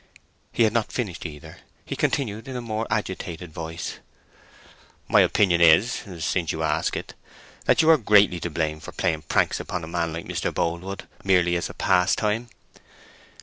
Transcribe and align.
He 0.51 0.63
had 0.63 0.73
not 0.73 0.91
finished, 0.91 1.27
either. 1.27 1.57
He 1.85 1.95
continued 1.95 2.47
in 2.47 2.55
a 2.55 2.59
more 2.61 2.87
agitated 2.89 3.53
voice:— 3.53 3.99
"My 5.07 5.19
opinion 5.21 5.61
is 5.61 5.93
(since 6.17 6.51
you 6.51 6.63
ask 6.63 6.97
it) 6.97 7.13
that 7.65 7.83
you 7.83 7.89
are 7.91 7.97
greatly 7.97 8.39
to 8.39 8.49
blame 8.49 8.79
for 8.79 8.93
playing 8.93 9.21
pranks 9.21 9.59
upon 9.59 9.83
a 9.83 9.87
man 9.87 10.11
like 10.11 10.25
Mr. 10.25 10.51
Boldwood, 10.51 11.07
merely 11.23 11.55
as 11.55 11.69
a 11.69 11.75
pastime. 11.75 12.49